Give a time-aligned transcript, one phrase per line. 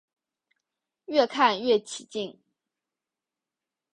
[1.05, 2.39] 越看越起劲